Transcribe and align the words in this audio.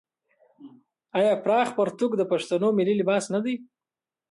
آیا 1.17 1.33
پراخ 1.43 1.67
پرتوګ 1.77 2.11
د 2.17 2.21
پښتنو 2.31 2.67
ملي 2.77 2.93
لباس 3.01 3.23
نه 3.33 3.39
دی؟ 3.45 3.55